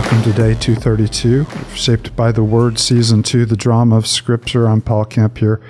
Welcome 0.00 0.22
to 0.22 0.32
day 0.32 0.54
232, 0.54 1.46
shaped 1.74 2.16
by 2.16 2.32
the 2.32 2.42
Word, 2.42 2.78
season 2.78 3.22
two, 3.22 3.44
the 3.44 3.54
drama 3.54 3.96
of 3.96 4.06
Scripture. 4.06 4.66
I'm 4.66 4.80
Paul 4.80 5.04
Kemp 5.04 5.36
here 5.36 5.60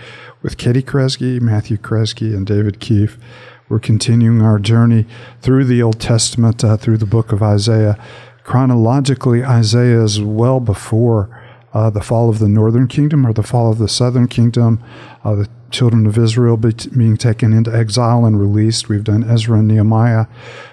with 0.40 0.56
Katie 0.56 0.84
Kresge, 0.84 1.40
Matthew 1.40 1.76
Kresge, 1.76 2.32
and 2.32 2.46
David 2.46 2.78
Keefe. 2.78 3.18
We're 3.68 3.80
continuing 3.80 4.40
our 4.40 4.60
journey 4.60 5.04
through 5.40 5.64
the 5.64 5.82
Old 5.82 5.98
Testament, 5.98 6.62
uh, 6.62 6.76
through 6.76 6.98
the 6.98 7.06
book 7.06 7.32
of 7.32 7.42
Isaiah. 7.42 7.98
Chronologically, 8.44 9.44
Isaiah 9.44 10.00
is 10.00 10.22
well 10.22 10.60
before 10.60 11.28
uh, 11.74 11.90
the 11.90 12.00
fall 12.00 12.30
of 12.30 12.38
the 12.38 12.48
northern 12.48 12.86
kingdom 12.86 13.26
or 13.26 13.32
the 13.32 13.42
fall 13.42 13.72
of 13.72 13.78
the 13.78 13.88
southern 13.88 14.28
kingdom, 14.28 14.80
uh, 15.24 15.34
the 15.34 15.48
children 15.70 16.06
of 16.06 16.18
Israel 16.18 16.56
being 16.56 17.16
taken 17.16 17.52
into 17.52 17.74
exile 17.74 18.24
and 18.24 18.40
released. 18.40 18.88
We've 18.88 19.04
done 19.04 19.28
Ezra 19.28 19.58
and 19.58 19.68
Nehemiah. 19.68 20.26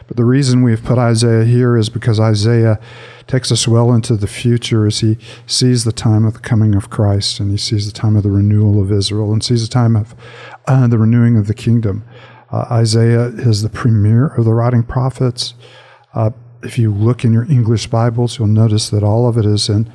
But 0.08 0.18
the 0.18 0.26
reason 0.26 0.64
we've 0.64 0.84
put 0.84 0.98
Isaiah 0.98 1.46
here 1.46 1.78
is 1.78 1.90
because 1.90 2.20
Isaiah 2.20 2.80
takes 3.28 3.52
us 3.52 3.68
well 3.68 3.94
into 3.94 4.16
the 4.16 4.28
future 4.28 4.88
as 4.88 5.00
he 5.00 5.18
sees 5.46 5.84
the 5.84 5.92
time 5.92 6.26
of 6.26 6.34
the 6.34 6.40
coming 6.40 6.76
of 6.76 6.90
Christ 6.90 7.40
and 7.40 7.52
he 7.52 7.58
sees 7.58 7.86
the 7.86 7.98
time 7.98 8.16
of 8.16 8.24
the 8.24 8.32
renewal 8.32 8.82
of 8.82 8.92
Israel 8.92 9.34
and 9.34 9.44
sees 9.44 9.68
the 9.68 9.74
time 9.74 9.96
of 9.96 10.16
uh, 10.66 10.88
the 10.88 10.98
renewing 10.98 11.38
of 11.38 11.48
the 11.48 11.54
kingdom. 11.54 12.04
Uh, 12.52 12.66
Isaiah 12.72 13.26
is 13.26 13.62
the 13.62 13.70
premier 13.70 14.28
of 14.28 14.46
the 14.46 14.54
writing 14.54 14.84
prophets. 14.84 15.54
Uh, 16.14 16.32
if 16.64 16.80
you 16.80 16.92
look 16.92 17.24
in 17.24 17.34
your 17.34 17.50
English 17.52 17.88
Bibles, 17.88 18.40
you'll 18.40 18.48
notice 18.48 18.90
that 18.90 19.04
all 19.04 19.28
of 19.28 19.38
it 19.38 19.46
is 19.46 19.70
in 19.70 19.92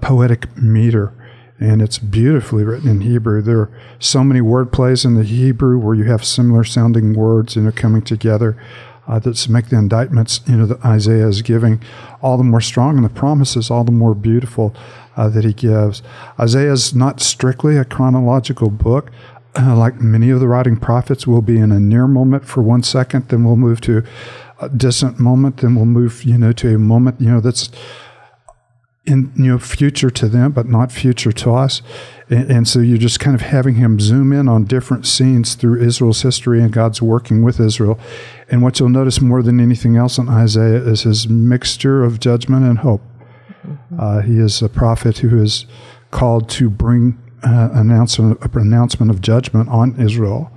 poetic 0.00 0.56
meter 0.56 1.12
and 1.62 1.80
it's 1.80 1.98
beautifully 1.98 2.64
written 2.64 2.90
in 2.90 3.02
Hebrew. 3.02 3.40
There 3.40 3.60
are 3.60 3.70
so 4.00 4.24
many 4.24 4.40
word 4.40 4.72
plays 4.72 5.04
in 5.04 5.14
the 5.14 5.22
Hebrew 5.22 5.78
where 5.78 5.94
you 5.94 6.04
have 6.04 6.24
similar 6.24 6.64
sounding 6.64 7.14
words, 7.14 7.54
you 7.54 7.62
know, 7.62 7.70
coming 7.70 8.02
together 8.02 8.60
uh, 9.06 9.20
that 9.20 9.48
make 9.48 9.68
the 9.68 9.76
indictments, 9.76 10.40
you 10.46 10.56
know, 10.56 10.66
that 10.66 10.84
Isaiah 10.84 11.28
is 11.28 11.40
giving 11.40 11.80
all 12.20 12.36
the 12.36 12.42
more 12.42 12.60
strong 12.60 12.96
and 12.96 13.04
the 13.04 13.10
promises 13.10 13.70
all 13.70 13.84
the 13.84 13.92
more 13.92 14.14
beautiful 14.14 14.74
uh, 15.16 15.28
that 15.28 15.44
he 15.44 15.52
gives. 15.52 16.02
Isaiah 16.38 16.72
is 16.72 16.94
not 16.94 17.20
strictly 17.20 17.76
a 17.76 17.84
chronological 17.84 18.68
book. 18.68 19.12
Uh, 19.54 19.76
like 19.76 20.00
many 20.00 20.30
of 20.30 20.40
the 20.40 20.48
writing 20.48 20.76
prophets, 20.76 21.26
we'll 21.26 21.42
be 21.42 21.58
in 21.58 21.70
a 21.70 21.78
near 21.78 22.08
moment 22.08 22.44
for 22.44 22.62
one 22.62 22.82
second, 22.82 23.28
then 23.28 23.44
we'll 23.44 23.54
move 23.54 23.80
to 23.82 24.02
a 24.60 24.68
distant 24.68 25.20
moment, 25.20 25.58
then 25.58 25.76
we'll 25.76 25.84
move, 25.84 26.24
you 26.24 26.38
know, 26.38 26.52
to 26.52 26.74
a 26.74 26.78
moment, 26.78 27.20
you 27.20 27.30
know, 27.30 27.40
that's 27.40 27.70
in 29.04 29.32
you 29.36 29.48
know 29.48 29.58
future 29.58 30.10
to 30.10 30.28
them, 30.28 30.52
but 30.52 30.66
not 30.66 30.92
future 30.92 31.32
to 31.32 31.54
us. 31.54 31.82
And, 32.30 32.50
and, 32.50 32.68
so 32.68 32.78
you're 32.78 32.98
just 32.98 33.18
kind 33.18 33.34
of 33.34 33.40
having 33.40 33.74
him 33.74 33.98
zoom 33.98 34.32
in 34.32 34.48
on 34.48 34.64
different 34.64 35.06
scenes 35.06 35.54
through 35.54 35.82
Israel's 35.82 36.22
history 36.22 36.62
and 36.62 36.72
God's 36.72 37.02
working 37.02 37.42
with 37.42 37.58
Israel. 37.58 37.98
And 38.48 38.62
what 38.62 38.78
you'll 38.78 38.88
notice 38.88 39.20
more 39.20 39.42
than 39.42 39.60
anything 39.60 39.96
else 39.96 40.18
in 40.18 40.28
Isaiah 40.28 40.82
is 40.82 41.02
his 41.02 41.28
mixture 41.28 42.04
of 42.04 42.20
judgment 42.20 42.64
and 42.64 42.78
hope. 42.78 43.02
Mm-hmm. 43.66 44.00
Uh, 44.00 44.20
he 44.20 44.38
is 44.38 44.62
a 44.62 44.68
prophet 44.68 45.18
who 45.18 45.42
is 45.42 45.66
called 46.10 46.48
to 46.50 46.70
bring 46.70 47.18
uh, 47.42 47.70
announcement, 47.72 48.40
an 48.40 48.60
announcement 48.60 49.10
of 49.10 49.20
judgment 49.20 49.68
on 49.68 50.00
Israel 50.00 50.51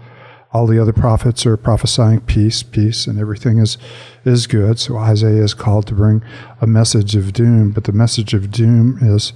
all 0.56 0.66
the 0.68 0.80
other 0.80 0.94
prophets 0.94 1.46
are 1.46 1.58
prophesying 1.58 2.22
peace, 2.22 2.64
peace, 2.64 3.08
and 3.08 3.20
everything 3.20 3.58
is 3.58 3.78
is 4.24 4.48
good. 4.48 4.80
So 4.80 4.96
Isaiah 4.98 5.44
is 5.44 5.54
called 5.54 5.86
to 5.88 5.94
bring 5.94 6.24
a 6.62 6.66
message 6.66 7.14
of 7.18 7.34
doom, 7.34 7.72
but 7.72 7.84
the 7.84 7.92
message 7.92 8.34
of 8.34 8.52
doom 8.52 8.98
is 9.02 9.34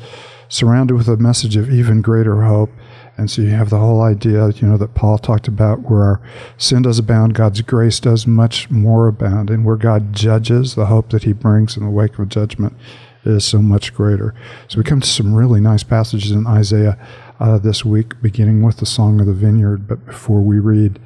surrounded 0.48 0.95
with 0.95 1.09
a 1.09 1.17
message 1.17 1.58
of 1.58 1.70
even 1.70 2.02
greater 2.02 2.44
hope. 2.44 2.72
And 3.17 3.30
so 3.30 3.42
you 3.42 3.50
have 3.50 3.70
the 3.70 3.80
whole 3.80 4.02
idea, 4.02 4.48
you 4.52 4.66
know, 4.66 4.78
that 4.78 4.95
Paul 4.95 5.17
talked 5.17 5.50
about 5.50 5.89
where 5.89 6.03
our 6.03 6.22
sin 6.58 6.84
does 6.84 7.00
abound, 7.00 7.33
God's 7.33 7.61
grace 7.64 8.00
does 8.00 8.26
much 8.26 8.72
more 8.72 9.09
abound. 9.09 9.50
And 9.50 9.66
where 9.66 9.76
God 9.76 10.14
judges, 10.14 10.76
the 10.76 10.86
hope 10.86 11.09
that 11.09 11.23
he 11.23 11.33
brings 11.33 11.76
in 11.76 11.83
the 11.83 11.89
wake 11.89 12.17
of 12.17 12.30
judgment 12.30 12.78
is 13.26 13.44
so 13.44 13.61
much 13.61 13.94
greater. 13.94 14.33
So 14.70 14.77
we 14.77 14.86
come 14.86 15.02
to 15.02 15.08
some 15.08 15.36
really 15.36 15.60
nice 15.60 15.83
passages 15.83 16.32
in 16.32 16.48
Isaiah 16.48 16.98
uh, 17.39 17.58
this 17.58 17.86
week, 17.86 18.22
beginning 18.22 18.61
with 18.61 18.77
the 18.77 18.86
Song 18.86 19.20
of 19.20 19.26
the 19.26 19.33
Vineyard. 19.33 19.88
But 19.88 20.05
before 20.05 20.42
we 20.42 20.60
read, 20.60 21.00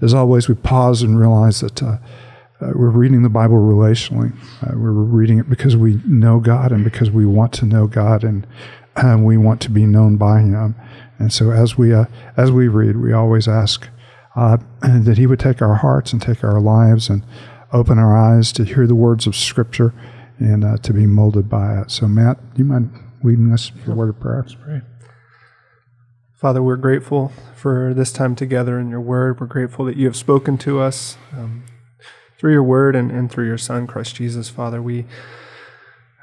as 0.00 0.14
always, 0.14 0.48
we 0.48 0.54
pause 0.54 1.02
and 1.02 1.18
realize 1.18 1.60
that 1.60 1.82
uh, 1.82 1.98
uh, 2.60 2.72
we're 2.74 2.90
reading 2.90 3.22
the 3.22 3.28
Bible 3.28 3.56
relationally. 3.56 4.32
Uh, 4.62 4.76
we're 4.76 4.92
reading 4.92 5.38
it 5.38 5.48
because 5.48 5.76
we 5.76 6.00
know 6.04 6.40
God 6.40 6.72
and 6.72 6.84
because 6.84 7.10
we 7.10 7.24
want 7.24 7.52
to 7.54 7.66
know 7.66 7.86
God 7.86 8.24
and 8.24 8.46
we 9.24 9.38
want 9.38 9.60
to 9.62 9.70
be 9.70 9.86
known 9.86 10.16
by 10.16 10.40
Him. 10.40 10.74
And 11.18 11.32
so, 11.32 11.50
as 11.50 11.78
we 11.78 11.94
uh, 11.94 12.06
as 12.36 12.50
we 12.50 12.68
read, 12.68 12.96
we 12.96 13.12
always 13.12 13.48
ask 13.48 13.88
uh, 14.36 14.58
that 14.82 15.16
He 15.16 15.26
would 15.26 15.40
take 15.40 15.62
our 15.62 15.76
hearts 15.76 16.12
and 16.12 16.20
take 16.20 16.44
our 16.44 16.60
lives 16.60 17.08
and 17.08 17.24
open 17.72 17.98
our 17.98 18.16
eyes 18.16 18.52
to 18.52 18.64
hear 18.64 18.86
the 18.86 18.94
words 18.94 19.26
of 19.26 19.36
Scripture 19.36 19.94
and 20.38 20.82
to 20.82 20.92
be 20.92 21.06
molded 21.06 21.48
by 21.48 21.80
it. 21.80 21.90
So, 21.90 22.08
Matt, 22.08 22.54
do 22.54 22.58
you 22.58 22.64
mind 22.64 22.90
leading 23.22 23.52
us 23.52 23.68
for 23.84 23.92
a 23.92 23.94
word 23.94 24.08
of 24.08 24.18
prayer? 24.18 24.40
Let's 24.40 24.54
pray. 24.54 24.80
Father, 26.40 26.62
we're 26.62 26.76
grateful 26.76 27.32
for 27.54 27.92
this 27.92 28.10
time 28.10 28.34
together 28.34 28.80
in 28.80 28.88
your 28.88 29.02
word. 29.02 29.38
We're 29.38 29.46
grateful 29.46 29.84
that 29.84 29.98
you 29.98 30.06
have 30.06 30.16
spoken 30.16 30.56
to 30.56 30.80
us 30.80 31.18
um, 31.34 31.64
through 32.38 32.52
your 32.52 32.62
word 32.62 32.96
and, 32.96 33.10
and 33.10 33.30
through 33.30 33.46
your 33.46 33.58
son, 33.58 33.86
Christ 33.86 34.14
Jesus. 34.16 34.48
Father, 34.48 34.80
we, 34.80 35.04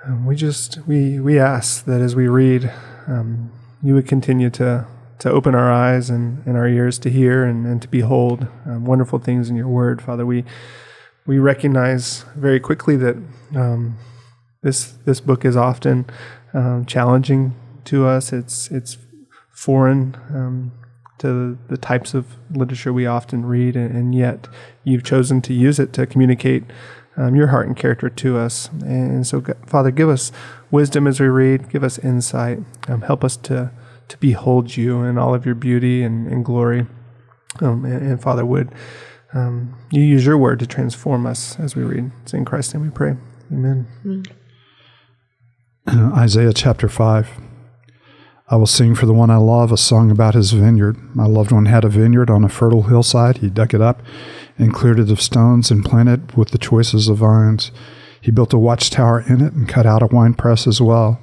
um, 0.04 0.26
we 0.26 0.36
just, 0.36 0.80
we, 0.88 1.20
we 1.20 1.38
ask 1.38 1.86
that 1.86 2.02
as 2.02 2.16
we 2.16 2.28
read, 2.28 2.74
um, 3.06 3.52
you 3.84 3.94
would 3.94 4.08
continue 4.08 4.50
to, 4.50 4.88
to 5.20 5.30
open 5.30 5.54
our 5.54 5.72
eyes 5.72 6.10
and, 6.10 6.42
and 6.48 6.58
our 6.58 6.68
ears 6.68 6.98
to 6.98 7.12
hear 7.12 7.44
and, 7.44 7.68
and 7.68 7.80
to 7.84 7.88
behold 7.88 8.48
um, 8.66 8.86
wonderful 8.86 9.20
things 9.20 9.52
in 9.52 9.56
your 9.56 9.68
word. 9.68 10.02
Father, 10.02 10.26
we, 10.26 10.44
we 11.28 11.38
recognize 11.38 12.26
very 12.36 12.60
quickly 12.60 12.96
that 12.96 13.18
um, 13.56 14.00
this, 14.64 14.94
this 15.06 15.22
book 15.22 15.46
is 15.46 15.56
often 15.56 16.08
um, 16.56 16.88
challenging 16.88 17.54
to 17.86 18.08
us. 18.08 18.34
It's, 18.34 18.72
it's 18.72 18.98
foreign 19.58 20.16
um, 20.36 20.72
to 21.18 21.58
the 21.68 21.78
types 21.78 22.14
of 22.14 22.36
literature 22.52 22.94
we 22.94 23.08
often 23.08 23.44
read, 23.44 23.76
and, 23.76 23.90
and, 23.90 24.14
yet 24.14 24.48
you've 24.84 25.04
chosen 25.04 25.42
to 25.42 25.52
use 25.52 25.80
it 25.80 25.94
to 25.94 26.06
communicate 26.06 26.64
um, 27.18 27.36
your 27.36 27.48
heart 27.48 27.66
and 27.66 27.76
character 27.76 28.08
to 28.08 28.38
us. 28.38 28.70
And 28.84 29.26
so, 29.26 29.44
Father, 29.66 29.90
give 29.90 30.10
us 30.10 30.32
wisdom 30.70 31.08
as 31.08 31.20
we 31.20 31.26
read, 31.26 31.72
give 31.72 31.84
us 31.84 31.98
insight, 31.98 32.60
um, 32.88 33.02
help 33.02 33.24
us 33.24 33.36
to, 33.38 33.72
to 34.10 34.18
behold 34.20 34.78
you 34.78 35.02
in 35.02 35.18
all 35.18 35.34
of 35.34 35.44
your 35.44 35.56
beauty 35.56 36.04
and, 36.04 36.28
and 36.28 36.46
glory. 36.46 36.86
Um, 37.60 37.84
and, 37.84 38.08
and, 38.08 38.22
Father, 38.22 38.46
would 38.46 38.72
um, 39.34 39.76
you 39.90 40.04
use 40.04 40.24
your 40.24 40.38
word 40.38 40.60
to 40.60 40.68
transform 40.68 41.26
us 41.26 41.60
as 41.60 41.76
we 41.76 41.82
read? 41.82 42.12
It's 42.22 42.34
in 42.36 42.46
Christ's 42.46 42.76
name 42.76 42.84
we 42.84 42.92
pray. 42.92 43.18
Amen. 43.52 43.88
Uh, 45.88 46.12
Isaiah 46.14 46.54
chapter 46.54 46.88
5. 46.88 47.28
I 48.50 48.56
will 48.56 48.66
sing 48.66 48.96
for 48.96 49.06
the 49.06 49.14
one 49.14 49.30
I 49.30 49.36
love 49.36 49.74
a 49.74 49.78
song 49.78 50.10
about 50.10 50.34
his 50.34 50.54
vineyard. 50.54 51.14
My 51.14 51.26
loved 51.26 51.52
one 51.52 51.66
had 51.66 51.84
a 51.84 51.90
vineyard 51.90 52.30
on 52.30 52.46
a 52.46 52.50
fertile 52.50 52.84
hillside. 52.84 53.40
He 53.40 53.50
dug 53.50 53.74
it 53.74 53.82
up 53.82 54.02
and 54.58 54.74
cleared 54.74 55.00
it 55.00 55.12
of 55.12 55.22
stones 55.22 55.70
and 55.70 55.84
planted 55.84 56.32
with 56.38 56.52
the 56.52 56.58
choicest 56.58 57.10
of 57.10 57.18
vines. 57.18 57.72
He 58.22 58.32
built 58.32 58.54
a 58.54 58.58
watchtower 58.58 59.20
in 59.20 59.42
it 59.42 59.52
and 59.52 59.68
cut 59.68 59.86
out 59.86 60.02
a 60.02 60.08
wine 60.08 60.34
press 60.34 60.66
as 60.66 60.80
well. 60.80 61.20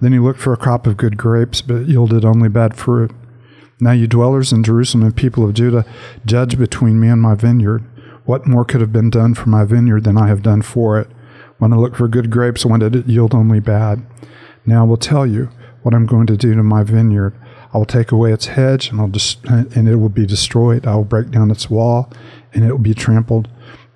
Then 0.00 0.12
he 0.12 0.20
looked 0.20 0.38
for 0.38 0.52
a 0.52 0.56
crop 0.56 0.86
of 0.86 0.96
good 0.96 1.16
grapes, 1.16 1.60
but 1.60 1.74
it 1.74 1.88
yielded 1.88 2.24
only 2.24 2.48
bad 2.48 2.76
fruit. 2.76 3.10
Now, 3.80 3.90
you 3.90 4.06
dwellers 4.06 4.52
in 4.52 4.62
Jerusalem 4.62 5.02
and 5.02 5.16
people 5.16 5.44
of 5.44 5.54
Judah, 5.54 5.84
judge 6.24 6.56
between 6.56 7.00
me 7.00 7.08
and 7.08 7.20
my 7.20 7.34
vineyard. 7.34 7.82
What 8.26 8.46
more 8.46 8.64
could 8.64 8.80
have 8.80 8.92
been 8.92 9.10
done 9.10 9.34
for 9.34 9.48
my 9.48 9.64
vineyard 9.64 10.04
than 10.04 10.16
I 10.16 10.28
have 10.28 10.42
done 10.42 10.62
for 10.62 11.00
it? 11.00 11.08
When 11.58 11.72
I 11.72 11.76
looked 11.76 11.96
for 11.96 12.06
good 12.06 12.30
grapes, 12.30 12.64
when 12.64 12.78
did 12.78 12.94
it 12.94 13.08
yield 13.08 13.34
only 13.34 13.58
bad? 13.58 14.06
Now 14.64 14.84
I 14.84 14.86
will 14.86 14.96
tell 14.96 15.26
you 15.26 15.50
what 15.82 15.94
I'm 15.94 16.06
going 16.06 16.26
to 16.26 16.36
do 16.36 16.54
to 16.54 16.62
my 16.62 16.82
vineyard. 16.82 17.34
I 17.72 17.78
will 17.78 17.86
take 17.86 18.12
away 18.12 18.32
its 18.32 18.46
hedge, 18.46 18.90
and 18.90 19.00
I'll 19.00 19.08
just 19.08 19.44
and 19.46 19.88
it 19.88 19.96
will 19.96 20.08
be 20.08 20.26
destroyed. 20.26 20.86
I 20.86 20.96
will 20.96 21.04
break 21.04 21.30
down 21.30 21.50
its 21.50 21.70
wall, 21.70 22.12
and 22.52 22.64
it 22.64 22.70
will 22.70 22.78
be 22.78 22.94
trampled. 22.94 23.48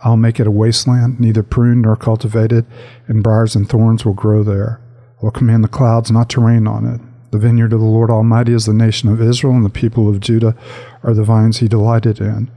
I'll 0.03 0.17
make 0.17 0.39
it 0.39 0.47
a 0.47 0.51
wasteland, 0.51 1.19
neither 1.19 1.43
pruned 1.43 1.83
nor 1.83 1.97
cultivated, 1.97 2.67
and 3.09 3.23
briars 3.23 3.57
and 3.57 3.69
thorns 3.69 4.05
will 4.05 4.15
grow 4.15 4.43
there. 4.43 4.81
I 5.19 5.25
will 5.25 5.31
command 5.31 5.65
the 5.65 5.69
clouds 5.69 6.11
not 6.11 6.29
to 6.31 6.41
rain 6.41 6.67
on 6.67 6.87
it. 6.87 7.01
The 7.31 7.39
vineyard 7.39 7.73
of 7.73 7.81
the 7.81 7.87
Lord 7.87 8.11
Almighty 8.11 8.53
is 8.53 8.67
the 8.67 8.75
nation 8.75 9.09
of 9.09 9.21
Israel, 9.21 9.55
and 9.55 9.65
the 9.65 9.71
people 9.71 10.09
of 10.09 10.21
Judah 10.21 10.55
are 11.03 11.15
the 11.15 11.25
vines 11.25 11.59
he 11.59 11.69
delighted 11.69 12.21
in. 12.21 12.51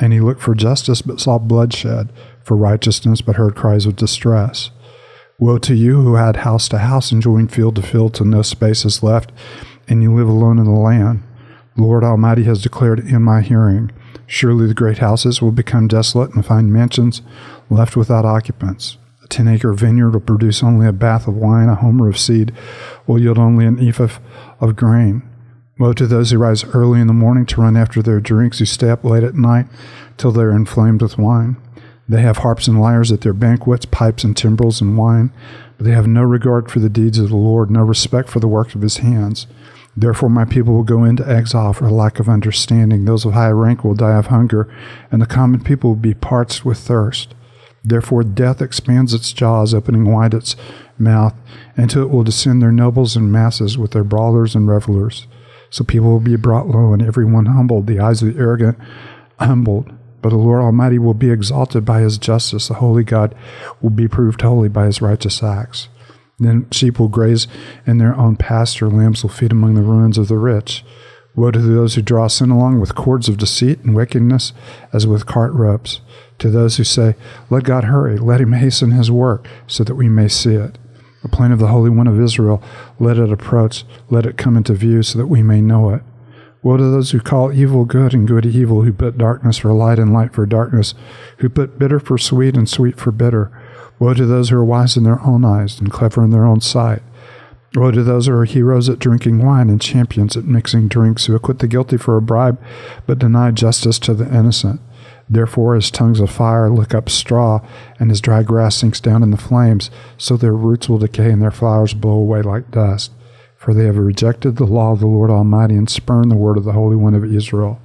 And 0.00 0.12
he 0.12 0.20
looked 0.20 0.40
for 0.40 0.54
justice, 0.54 1.02
but 1.02 1.20
saw 1.20 1.38
bloodshed, 1.38 2.10
for 2.42 2.56
righteousness, 2.56 3.20
but 3.20 3.36
heard 3.36 3.56
cries 3.56 3.84
of 3.84 3.96
distress. 3.96 4.70
Woe 5.38 5.58
to 5.58 5.74
you 5.74 6.00
who 6.02 6.14
had 6.14 6.36
house 6.36 6.68
to 6.68 6.78
house 6.78 7.10
and 7.10 7.22
joined 7.22 7.52
field 7.52 7.76
to 7.76 7.82
field 7.82 8.14
till 8.14 8.26
no 8.26 8.42
space 8.42 8.84
is 8.84 9.02
left, 9.02 9.32
and 9.88 10.02
you 10.02 10.14
live 10.14 10.28
alone 10.28 10.58
in 10.58 10.64
the 10.64 10.70
land. 10.70 11.22
Lord 11.76 12.04
Almighty 12.04 12.44
has 12.44 12.62
declared 12.62 13.00
in 13.00 13.22
my 13.22 13.40
hearing 13.40 13.90
Surely 14.26 14.66
the 14.66 14.74
great 14.74 14.98
houses 14.98 15.42
will 15.42 15.52
become 15.52 15.88
desolate 15.88 16.34
and 16.34 16.44
find 16.44 16.72
mansions 16.72 17.20
left 17.68 17.96
without 17.96 18.24
occupants. 18.24 18.96
A 19.22 19.28
ten 19.28 19.46
acre 19.46 19.74
vineyard 19.74 20.12
will 20.12 20.20
produce 20.20 20.62
only 20.62 20.86
a 20.86 20.92
bath 20.92 21.28
of 21.28 21.36
wine, 21.36 21.68
a 21.68 21.74
homer 21.74 22.08
of 22.08 22.18
seed 22.18 22.52
will 23.06 23.20
yield 23.20 23.38
only 23.38 23.66
an 23.66 23.78
ephah 23.78 24.18
of 24.58 24.74
grain. 24.74 25.22
Woe 25.78 25.92
to 25.92 26.06
those 26.06 26.30
who 26.30 26.38
rise 26.38 26.64
early 26.64 27.00
in 27.00 27.08
the 27.08 27.12
morning 27.12 27.44
to 27.46 27.60
run 27.60 27.76
after 27.76 28.00
their 28.02 28.20
drinks, 28.20 28.58
who 28.58 28.64
stay 28.64 28.88
up 28.88 29.04
late 29.04 29.22
at 29.22 29.34
night 29.34 29.66
till 30.16 30.32
they 30.32 30.42
are 30.42 30.56
inflamed 30.56 31.02
with 31.02 31.18
wine. 31.18 31.56
They 32.12 32.20
have 32.20 32.36
harps 32.36 32.68
and 32.68 32.78
lyres 32.78 33.10
at 33.10 33.22
their 33.22 33.32
banquets, 33.32 33.86
pipes 33.86 34.22
and 34.22 34.36
timbrels 34.36 34.82
and 34.82 34.98
wine, 34.98 35.32
but 35.78 35.86
they 35.86 35.92
have 35.92 36.06
no 36.06 36.20
regard 36.20 36.70
for 36.70 36.78
the 36.78 36.90
deeds 36.90 37.16
of 37.16 37.30
the 37.30 37.36
Lord, 37.36 37.70
no 37.70 37.80
respect 37.80 38.28
for 38.28 38.38
the 38.38 38.46
work 38.46 38.74
of 38.74 38.82
his 38.82 38.98
hands. 38.98 39.46
Therefore, 39.96 40.28
my 40.28 40.44
people 40.44 40.74
will 40.74 40.82
go 40.82 41.04
into 41.04 41.26
exile 41.26 41.72
for 41.72 41.90
lack 41.90 42.20
of 42.20 42.28
understanding. 42.28 43.06
Those 43.06 43.24
of 43.24 43.32
high 43.32 43.48
rank 43.48 43.82
will 43.82 43.94
die 43.94 44.18
of 44.18 44.26
hunger, 44.26 44.70
and 45.10 45.22
the 45.22 45.26
common 45.26 45.64
people 45.64 45.88
will 45.88 45.96
be 45.96 46.12
parched 46.12 46.66
with 46.66 46.76
thirst. 46.76 47.34
Therefore, 47.82 48.24
death 48.24 48.60
expands 48.60 49.14
its 49.14 49.32
jaws, 49.32 49.72
opening 49.72 50.04
wide 50.04 50.34
its 50.34 50.54
mouth, 50.98 51.32
to 51.78 52.02
it 52.02 52.10
will 52.10 52.24
descend 52.24 52.60
their 52.60 52.70
nobles 52.70 53.16
and 53.16 53.32
masses 53.32 53.78
with 53.78 53.92
their 53.92 54.04
brawlers 54.04 54.54
and 54.54 54.68
revelers. 54.68 55.26
So 55.70 55.82
people 55.82 56.10
will 56.10 56.20
be 56.20 56.36
brought 56.36 56.68
low, 56.68 56.92
and 56.92 57.00
every 57.00 57.24
one 57.24 57.46
humbled, 57.46 57.86
the 57.86 58.00
eyes 58.00 58.20
of 58.20 58.34
the 58.34 58.38
arrogant 58.38 58.76
humbled. 59.38 59.94
But 60.22 60.30
the 60.30 60.36
Lord 60.36 60.62
Almighty 60.62 60.98
will 60.98 61.14
be 61.14 61.30
exalted 61.30 61.84
by 61.84 62.00
his 62.00 62.16
justice. 62.16 62.68
The 62.68 62.74
holy 62.74 63.04
God 63.04 63.34
will 63.80 63.90
be 63.90 64.08
proved 64.08 64.40
holy 64.40 64.68
by 64.68 64.86
his 64.86 65.02
righteous 65.02 65.42
acts. 65.42 65.88
Then 66.38 66.66
sheep 66.70 66.98
will 66.98 67.08
graze 67.08 67.46
in 67.86 67.98
their 67.98 68.16
own 68.16 68.36
pasture, 68.36 68.88
lambs 68.88 69.22
will 69.22 69.30
feed 69.30 69.52
among 69.52 69.74
the 69.74 69.82
ruins 69.82 70.18
of 70.18 70.28
the 70.28 70.38
rich. 70.38 70.84
Woe 71.34 71.50
to 71.50 71.58
those 71.58 71.94
who 71.94 72.02
draw 72.02 72.26
sin 72.26 72.50
along 72.50 72.80
with 72.80 72.94
cords 72.94 73.28
of 73.28 73.38
deceit 73.38 73.80
and 73.80 73.94
wickedness, 73.94 74.52
as 74.92 75.06
with 75.06 75.26
cart 75.26 75.52
ropes. 75.52 76.00
To 76.38 76.50
those 76.50 76.76
who 76.76 76.84
say, 76.84 77.14
Let 77.48 77.64
God 77.64 77.84
hurry, 77.84 78.18
let 78.18 78.40
him 78.40 78.52
hasten 78.52 78.90
his 78.90 79.10
work, 79.10 79.46
so 79.66 79.82
that 79.84 79.94
we 79.94 80.08
may 80.08 80.28
see 80.28 80.54
it. 80.54 80.78
The 81.22 81.28
plan 81.28 81.52
of 81.52 81.58
the 81.58 81.68
Holy 81.68 81.88
One 81.88 82.08
of 82.08 82.20
Israel, 82.20 82.62
let 82.98 83.16
it 83.16 83.32
approach, 83.32 83.84
let 84.10 84.26
it 84.26 84.36
come 84.36 84.56
into 84.56 84.74
view, 84.74 85.02
so 85.02 85.18
that 85.18 85.28
we 85.28 85.42
may 85.42 85.60
know 85.60 85.90
it. 85.90 86.02
Woe 86.62 86.76
to 86.76 86.84
those 86.84 87.10
who 87.10 87.20
call 87.20 87.52
evil 87.52 87.84
good 87.84 88.14
and 88.14 88.26
good 88.26 88.46
evil, 88.46 88.82
who 88.82 88.92
put 88.92 89.18
darkness 89.18 89.58
for 89.58 89.72
light 89.72 89.98
and 89.98 90.12
light 90.12 90.32
for 90.32 90.46
darkness, 90.46 90.94
who 91.38 91.48
put 91.48 91.78
bitter 91.78 91.98
for 91.98 92.18
sweet 92.18 92.56
and 92.56 92.68
sweet 92.68 92.96
for 92.96 93.10
bitter 93.10 93.50
Woe 94.02 94.14
to 94.14 94.26
those 94.26 94.50
who 94.50 94.56
are 94.56 94.64
wise 94.64 94.96
in 94.96 95.04
their 95.04 95.24
own 95.24 95.44
eyes 95.44 95.78
and 95.78 95.92
clever 95.92 96.24
in 96.24 96.30
their 96.30 96.44
own 96.44 96.60
sight. 96.60 97.02
Woe 97.76 97.92
to 97.92 98.02
those 98.02 98.26
who 98.26 98.34
are 98.34 98.44
heroes 98.44 98.88
at 98.88 98.98
drinking 98.98 99.38
wine 99.38 99.70
and 99.70 99.80
champions 99.80 100.36
at 100.36 100.44
mixing 100.44 100.88
drinks, 100.88 101.26
who 101.26 101.36
acquit 101.36 101.60
the 101.60 101.68
guilty 101.68 101.96
for 101.96 102.16
a 102.16 102.20
bribe, 102.20 102.60
but 103.06 103.20
deny 103.20 103.52
justice 103.52 104.00
to 104.00 104.12
the 104.12 104.26
innocent. 104.26 104.80
Therefore, 105.30 105.76
as 105.76 105.88
tongues 105.88 106.18
of 106.18 106.32
fire 106.32 106.68
lick 106.68 106.94
up 106.94 107.08
straw, 107.08 107.60
and 108.00 108.10
as 108.10 108.20
dry 108.20 108.42
grass 108.42 108.74
sinks 108.74 108.98
down 108.98 109.22
in 109.22 109.30
the 109.30 109.36
flames, 109.36 109.88
so 110.18 110.36
their 110.36 110.52
roots 110.52 110.88
will 110.88 110.98
decay 110.98 111.30
and 111.30 111.40
their 111.40 111.52
flowers 111.52 111.94
blow 111.94 112.14
away 112.14 112.42
like 112.42 112.72
dust. 112.72 113.12
For 113.62 113.72
they 113.72 113.84
have 113.84 113.96
rejected 113.96 114.56
the 114.56 114.64
law 114.64 114.90
of 114.90 114.98
the 114.98 115.06
Lord 115.06 115.30
Almighty 115.30 115.76
and 115.76 115.88
spurned 115.88 116.32
the 116.32 116.36
word 116.36 116.58
of 116.58 116.64
the 116.64 116.72
Holy 116.72 116.96
One 116.96 117.14
of 117.14 117.24
Israel. 117.24 117.80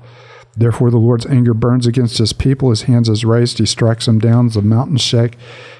Therefore, 0.55 0.89
the 0.89 0.97
Lord's 0.97 1.27
anger 1.27 1.53
burns 1.53 1.85
against 1.85 2.17
his 2.17 2.33
people. 2.33 2.71
His 2.71 2.83
hands 2.83 3.07
is 3.09 3.23
raised. 3.23 3.59
He 3.59 3.67
strikes 3.67 4.07
them 4.07 4.17
down. 4.17 4.49
The 4.49 4.63
mountains 4.63 5.01
shake, 5.01 5.37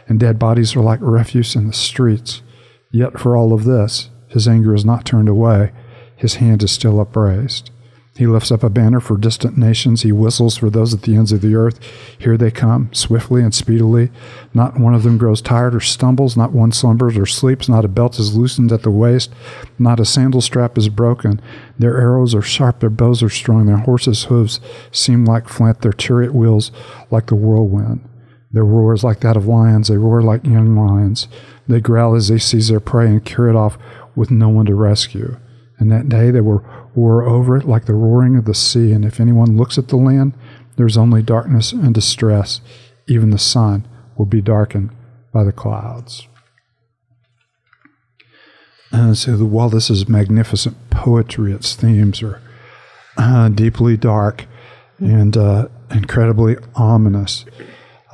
and 0.07 0.19
dead 0.19 0.37
bodies 0.37 0.75
are 0.75 0.81
like 0.81 0.99
refuse 1.01 1.55
in 1.55 1.65
the 1.65 1.73
streets. 1.73 2.43
Yet, 2.91 3.19
for 3.19 3.35
all 3.35 3.53
of 3.53 3.63
this, 3.63 4.11
his 4.27 4.47
anger 4.47 4.75
is 4.75 4.85
not 4.85 5.03
turned 5.03 5.29
away. 5.29 5.71
His 6.15 6.35
hand 6.35 6.61
is 6.61 6.69
still 6.69 6.99
upraised. 6.99 7.71
He 8.17 8.25
lifts 8.25 8.51
up 8.51 8.63
a 8.63 8.69
banner 8.69 8.99
for 8.99 9.15
distant 9.15 9.57
nations. 9.57 10.01
He 10.01 10.11
whistles 10.11 10.57
for 10.57 10.71
those 10.71 10.91
at 10.93 11.03
the 11.03 11.15
ends 11.15 11.31
of 11.31 11.41
the 11.41 11.55
earth. 11.55 11.79
Here 12.17 12.35
they 12.35 12.49
come, 12.49 12.89
swiftly 12.91 13.43
and 13.43 13.53
speedily. 13.53 14.09
Not 14.55 14.79
one 14.79 14.95
of 14.95 15.03
them 15.03 15.19
grows 15.19 15.41
tired 15.41 15.75
or 15.75 15.79
stumbles. 15.79 16.35
Not 16.35 16.51
one 16.51 16.71
slumbers 16.71 17.15
or 17.15 17.27
sleeps. 17.27 17.69
Not 17.69 17.85
a 17.85 17.87
belt 17.87 18.17
is 18.17 18.35
loosened 18.35 18.71
at 18.71 18.81
the 18.81 18.89
waist. 18.89 19.31
Not 19.77 19.99
a 19.99 20.05
sandal 20.05 20.41
strap 20.41 20.77
is 20.79 20.89
broken. 20.89 21.39
Their 21.77 21.99
arrows 21.99 22.33
are 22.33 22.41
sharp. 22.41 22.79
Their 22.79 22.89
bows 22.89 23.21
are 23.21 23.29
strong. 23.29 23.67
Their 23.67 23.77
horses' 23.77 24.23
hooves 24.23 24.59
seem 24.91 25.23
like 25.23 25.47
flint. 25.47 25.81
Their 25.81 25.93
chariot 25.93 26.33
wheels 26.33 26.71
like 27.11 27.27
the 27.27 27.35
whirlwind. 27.35 28.03
Their 28.51 28.65
roar 28.65 28.95
is 28.95 29.03
like 29.03 29.19
that 29.19 29.37
of 29.37 29.45
lions. 29.45 29.89
They 29.89 29.97
roar 29.97 30.23
like 30.23 30.43
young 30.43 30.75
lions. 30.75 31.27
They 31.67 31.81
growl 31.81 32.15
as 32.15 32.29
they 32.29 32.39
seize 32.39 32.69
their 32.69 32.79
prey 32.79 33.07
and 33.07 33.23
carry 33.23 33.51
it 33.51 33.55
off 33.55 33.77
with 34.15 34.31
no 34.31 34.49
one 34.49 34.65
to 34.65 34.73
rescue. 34.73 35.37
And 35.79 35.91
that 35.91 36.09
day 36.09 36.31
they 36.31 36.41
will 36.41 36.65
roar 36.95 37.23
over 37.23 37.55
it 37.57 37.67
like 37.67 37.85
the 37.85 37.93
roaring 37.93 38.35
of 38.35 38.45
the 38.45 38.55
sea. 38.55 38.91
And 38.91 39.05
if 39.05 39.19
anyone 39.19 39.57
looks 39.57 39.77
at 39.77 39.89
the 39.89 39.97
land, 39.97 40.33
there's 40.75 40.97
only 40.97 41.21
darkness 41.21 41.71
and 41.71 41.93
distress. 41.93 42.61
Even 43.07 43.29
the 43.29 43.37
sun 43.37 43.87
will 44.17 44.25
be 44.25 44.41
darkened 44.41 44.91
by 45.31 45.43
the 45.43 45.51
clouds. 45.51 46.27
And 48.91 49.17
so, 49.17 49.37
while 49.45 49.69
this 49.69 49.89
is 49.89 50.07
magnificent 50.07 50.89
poetry, 50.89 51.51
its 51.51 51.75
themes 51.75 52.23
are 52.23 52.41
uh, 53.17 53.49
deeply 53.49 53.97
dark 53.97 54.45
and 54.99 55.35
uh, 55.35 55.67
incredibly 55.91 56.57
ominous 56.75 57.45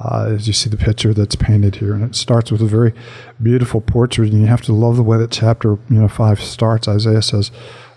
uh, 0.04 0.28
as 0.30 0.48
you 0.48 0.54
see 0.54 0.70
the 0.70 0.78
picture 0.78 1.14
that's 1.14 1.36
painted 1.36 1.76
here. 1.76 1.94
And 1.94 2.04
it 2.04 2.16
starts 2.16 2.52
with 2.52 2.62
a 2.62 2.66
very 2.66 2.94
beautiful 3.42 3.82
portrait, 3.82 4.32
and 4.32 4.42
you 4.42 4.48
have 4.48 4.62
to 4.64 4.74
love 4.74 4.98
the 4.98 5.04
way 5.04 5.18
that 5.18 5.32
chapter 5.32 5.78
you 5.90 6.02
know 6.02 6.08
five 6.08 6.42
starts. 6.42 6.88
Isaiah 6.88 7.22
says, 7.22 7.52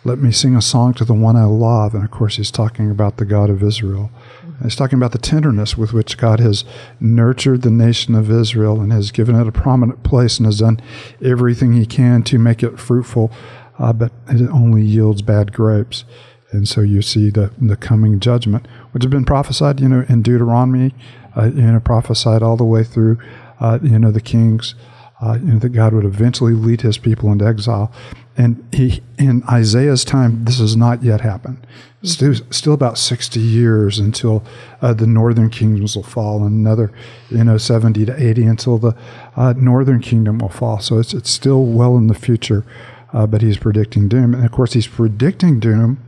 "Let 0.05 0.19
me 0.19 0.31
sing 0.31 0.55
a 0.55 0.63
song 0.63 0.95
to 0.95 1.05
the 1.05 1.15
one 1.15 1.37
I 1.37 1.45
love," 1.45 1.95
and 1.95 2.05
of 2.05 2.11
course 2.11 2.37
he's 2.37 2.51
talking 2.51 2.91
about 2.91 3.17
the 3.17 3.25
God 3.25 3.51
of 3.51 3.63
Israel. 3.63 4.11
And 4.45 4.63
he's 4.63 4.77
talking 4.77 4.99
about 4.99 5.13
the 5.13 5.19
tenderness 5.19 5.77
with 5.77 5.93
which 5.93 6.17
God 6.17 6.41
has 6.41 6.65
nurtured 7.01 7.63
the 7.63 7.71
nation 7.71 8.15
of 8.15 8.31
Israel 8.31 8.81
and 8.81 8.93
has 8.93 9.11
given 9.11 9.35
it 9.37 9.49
a 9.49 9.53
prominent 9.53 10.03
place 10.03 10.39
and 10.39 10.47
has 10.47 10.61
done 10.61 10.81
everything 11.23 11.73
He 11.73 11.87
can 11.87 12.23
to 12.25 12.39
make 12.39 12.63
it 12.63 12.79
fruitful, 12.79 13.33
uh, 13.79 13.93
but 13.93 14.13
it 14.29 14.49
only 14.51 14.83
yields 14.83 15.23
bad 15.23 15.53
grapes. 15.53 16.05
And 16.53 16.69
so 16.69 16.81
you 16.81 17.03
see 17.03 17.29
the, 17.29 17.51
the 17.61 17.77
coming 17.77 18.21
judgment, 18.21 18.67
which 18.93 19.03
has 19.03 19.11
been 19.11 19.25
prophesied, 19.25 19.81
you 19.81 19.89
know, 19.89 20.07
in 20.09 20.23
Deuteronomy 20.23 20.95
uh, 21.37 21.45
you 21.47 21.63
know, 21.63 21.81
prophesied 21.81 22.43
all 22.43 22.57
the 22.57 22.65
way 22.65 22.85
through, 22.85 23.19
uh, 23.61 23.79
you 23.83 23.99
know, 23.99 24.11
the 24.11 24.21
kings, 24.21 24.75
uh, 25.21 25.39
you 25.41 25.53
know, 25.53 25.59
that 25.59 25.71
God 25.71 25.93
would 25.93 26.05
eventually 26.05 26.53
lead 26.53 26.83
his 26.83 26.99
people 26.99 27.31
into 27.33 27.47
exile. 27.47 27.93
And 28.37 28.67
he, 28.73 29.03
in 29.19 29.43
Isaiah's 29.51 30.05
time, 30.05 30.45
this 30.45 30.59
has 30.59 30.77
not 30.77 31.03
yet 31.03 31.23
happened. 31.23 31.67
Still, 32.03 32.35
still 32.51 32.75
about 32.75 32.99
60 32.99 33.41
years 33.41 33.99
until 33.99 34.45
uh, 34.83 34.93
the 34.93 35.07
northern 35.07 35.49
kingdoms 35.49 35.97
will 35.97 36.03
fall, 36.03 36.45
and 36.45 36.55
another, 36.55 36.93
you 37.31 37.43
know, 37.43 37.57
70 37.57 38.05
to 38.05 38.23
80 38.23 38.45
until 38.45 38.79
the 38.79 38.97
uh, 39.35 39.55
northern 39.57 40.01
kingdom 40.01 40.39
will 40.39 40.51
fall. 40.51 40.81
So 40.81 40.99
it's, 40.99 41.15
it's 41.15 41.31
still 41.31 41.65
well 41.65 41.97
in 41.97 42.07
the 42.07 42.15
future, 42.15 42.65
uh, 43.13 43.27
but 43.27 43.41
he's 43.43 43.57
predicting 43.57 44.09
doom. 44.09 44.35
And 44.35 44.45
of 44.45 44.53
course, 44.53 44.75
he's 44.75 44.87
predicting 44.87 45.59
doom 45.59 45.99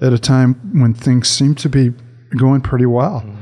at 0.00 0.12
a 0.12 0.18
time 0.18 0.54
when 0.80 0.94
things 0.94 1.28
seem 1.28 1.54
to 1.56 1.68
be 1.68 1.94
going 2.36 2.60
pretty 2.60 2.86
well. 2.86 3.22
Mm-hmm. 3.22 3.37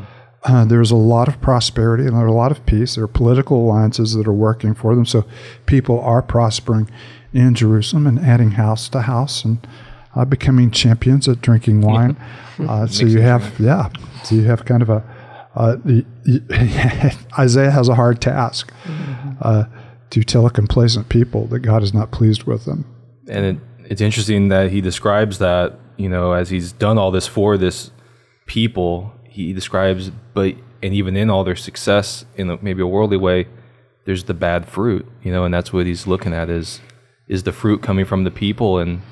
Uh, 0.46 0.64
there's 0.64 0.92
a 0.92 0.96
lot 0.96 1.26
of 1.26 1.40
prosperity 1.40 2.04
and 2.04 2.16
there's 2.16 2.30
a 2.30 2.34
lot 2.34 2.52
of 2.52 2.64
peace. 2.66 2.94
There 2.94 3.04
are 3.04 3.08
political 3.08 3.64
alliances 3.64 4.14
that 4.14 4.28
are 4.28 4.32
working 4.32 4.74
for 4.74 4.94
them. 4.94 5.04
So 5.04 5.24
people 5.66 6.00
are 6.00 6.22
prospering 6.22 6.88
in 7.32 7.54
Jerusalem 7.54 8.06
and 8.06 8.20
adding 8.20 8.52
house 8.52 8.88
to 8.90 9.02
house 9.02 9.44
and 9.44 9.66
uh, 10.14 10.24
becoming 10.24 10.70
champions 10.70 11.28
at 11.28 11.40
drinking 11.40 11.82
wine. 11.82 12.16
Uh, 12.58 12.86
so 12.86 13.04
you 13.04 13.20
have, 13.20 13.60
yeah, 13.60 13.90
so 14.24 14.34
you 14.34 14.44
have 14.44 14.64
kind 14.64 14.80
of 14.80 14.88
a, 14.88 15.04
uh, 15.56 15.76
Isaiah 17.38 17.70
has 17.70 17.90
a 17.90 17.94
hard 17.94 18.22
task 18.22 18.72
mm-hmm. 18.84 19.32
Uh, 19.42 19.64
to 20.08 20.24
tell 20.24 20.46
a 20.46 20.50
complacent 20.50 21.10
people 21.10 21.46
that 21.48 21.58
God 21.58 21.82
is 21.82 21.92
not 21.92 22.12
pleased 22.12 22.44
with 22.44 22.64
them. 22.64 22.86
And 23.28 23.44
it, 23.44 23.58
it's 23.90 24.00
interesting 24.00 24.48
that 24.48 24.70
he 24.70 24.80
describes 24.80 25.36
that, 25.38 25.78
you 25.98 26.08
know, 26.08 26.32
as 26.32 26.48
he's 26.48 26.72
done 26.72 26.96
all 26.96 27.10
this 27.10 27.26
for 27.26 27.58
this 27.58 27.90
people, 28.46 29.12
he 29.44 29.52
describes, 29.52 30.10
but 30.34 30.54
and 30.82 30.94
even 30.94 31.16
in 31.16 31.30
all 31.30 31.44
their 31.44 31.56
success 31.56 32.24
in 32.36 32.50
a, 32.50 32.58
maybe 32.62 32.82
a 32.82 32.86
worldly 32.86 33.16
way, 33.16 33.46
there's 34.04 34.24
the 34.24 34.34
bad 34.34 34.68
fruit, 34.68 35.06
you 35.22 35.32
know, 35.32 35.44
and 35.44 35.52
that's 35.52 35.72
what 35.72 35.86
he's 35.86 36.06
looking 36.06 36.32
at 36.32 36.48
is 36.48 36.80
is 37.28 37.42
the 37.42 37.52
fruit 37.52 37.82
coming 37.82 38.04
from 38.04 38.24
the 38.24 38.30
people 38.30 38.78
and 38.78 39.02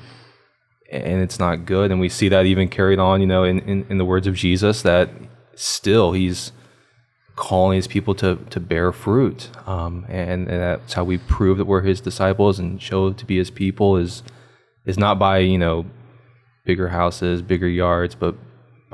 and 0.91 1.21
it's 1.21 1.39
not 1.39 1.65
good. 1.65 1.91
And 1.91 1.99
we 1.99 2.09
see 2.09 2.29
that 2.29 2.45
even 2.45 2.69
carried 2.69 2.99
on 2.99 3.21
you 3.21 3.27
know 3.27 3.43
in, 3.43 3.59
in, 3.59 3.85
in, 3.89 3.97
the 3.97 4.05
words 4.05 4.27
of 4.27 4.35
jesus 4.35 4.81
that 4.83 5.09
still 5.55 6.13
he's 6.13 6.51
calling 7.35 7.75
his 7.75 7.87
people 7.87 8.15
to, 8.15 8.37
to 8.49 8.59
bear 8.59 8.91
fruit. 8.91 9.49
Um, 9.67 10.05
and, 10.07 10.47
and, 10.47 10.61
that's 10.61 10.93
how 10.93 11.03
we 11.03 11.17
prove 11.17 11.57
that 11.57 11.65
we're 11.65 11.81
his 11.81 11.99
disciples 11.99 12.59
and 12.59 12.81
show 12.81 13.11
to 13.11 13.25
be 13.25 13.37
his 13.37 13.51
people 13.51 13.97
is 13.97 14.23
is 14.85 14.97
not 14.97 15.19
by 15.19 15.39
you 15.39 15.57
know 15.57 15.85
bigger 16.63 16.89
houses 16.89 17.41
bigger 17.41 17.67
yards 17.67 18.15
but 18.15 18.35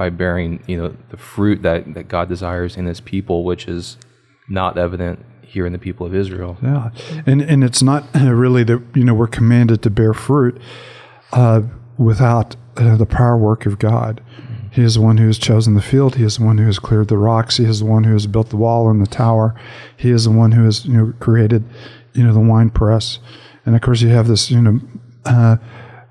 by 0.01 0.09
bearing, 0.09 0.63
you 0.65 0.75
know, 0.75 0.97
the 1.09 1.17
fruit 1.17 1.61
that, 1.61 1.93
that 1.93 2.07
God 2.07 2.27
desires 2.27 2.75
in 2.75 2.87
his 2.87 2.99
people, 2.99 3.43
which 3.43 3.67
is 3.67 3.97
not 4.49 4.75
evident 4.75 5.23
here 5.43 5.63
in 5.63 5.73
the 5.73 5.77
people 5.77 6.07
of 6.07 6.15
Israel. 6.15 6.57
Yeah. 6.59 6.89
And 7.27 7.39
and 7.39 7.63
it's 7.63 7.83
not 7.83 8.05
really 8.15 8.63
that, 8.63 8.81
you 8.95 9.03
know, 9.03 9.13
we're 9.13 9.27
commanded 9.27 9.83
to 9.83 9.91
bear 9.91 10.15
fruit 10.15 10.59
uh, 11.33 11.61
without 11.99 12.55
uh, 12.77 12.97
the 12.97 13.05
power 13.05 13.37
work 13.37 13.67
of 13.67 13.77
God. 13.77 14.23
Mm-hmm. 14.23 14.67
He 14.71 14.81
is 14.81 14.95
the 14.95 15.01
one 15.01 15.17
who 15.19 15.27
has 15.27 15.37
chosen 15.37 15.75
the 15.75 15.83
field. 15.83 16.15
He 16.15 16.23
is 16.23 16.37
the 16.37 16.45
one 16.45 16.57
who 16.57 16.65
has 16.65 16.79
cleared 16.79 17.09
the 17.09 17.19
rocks. 17.19 17.57
He 17.57 17.65
is 17.65 17.81
the 17.81 17.85
one 17.85 18.03
who 18.05 18.13
has 18.13 18.25
built 18.25 18.49
the 18.49 18.57
wall 18.57 18.89
and 18.89 18.99
the 18.99 19.15
tower. 19.25 19.53
He 19.95 20.09
is 20.09 20.23
the 20.23 20.31
one 20.31 20.53
who 20.53 20.65
has 20.65 20.83
you 20.83 20.97
know 20.97 21.13
created 21.19 21.63
you 22.13 22.23
know 22.23 22.33
the 22.33 22.39
wine 22.39 22.71
press. 22.71 23.19
And 23.67 23.75
of 23.75 23.81
course, 23.83 24.01
you 24.01 24.09
have 24.09 24.27
this 24.27 24.49
you 24.49 24.61
know 24.63 24.79
uh, 25.25 25.57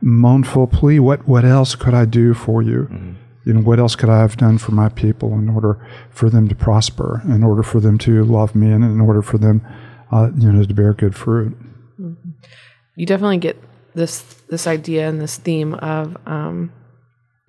mournful 0.00 0.68
plea. 0.68 1.00
What 1.00 1.26
what 1.26 1.44
else 1.44 1.74
could 1.74 1.94
I 1.94 2.04
do 2.04 2.34
for 2.34 2.62
you? 2.62 2.82
Mm-hmm 2.82 3.09
you 3.44 3.54
know, 3.54 3.60
what 3.60 3.78
else 3.78 3.96
could 3.96 4.08
I 4.08 4.18
have 4.18 4.36
done 4.36 4.58
for 4.58 4.72
my 4.72 4.88
people 4.88 5.32
in 5.34 5.48
order 5.48 5.86
for 6.10 6.28
them 6.28 6.48
to 6.48 6.54
prosper, 6.54 7.22
in 7.24 7.42
order 7.42 7.62
for 7.62 7.80
them 7.80 7.98
to 7.98 8.24
love 8.24 8.54
me, 8.54 8.70
and 8.70 8.84
in 8.84 9.00
order 9.00 9.22
for 9.22 9.38
them, 9.38 9.66
uh, 10.12 10.30
you 10.36 10.52
know, 10.52 10.64
to 10.64 10.74
bear 10.74 10.92
good 10.92 11.14
fruit? 11.14 11.56
You 12.96 13.06
definitely 13.06 13.38
get 13.38 13.56
this 13.94 14.22
this 14.48 14.66
idea 14.66 15.08
and 15.08 15.20
this 15.20 15.36
theme 15.38 15.74
of 15.74 16.16
um, 16.26 16.72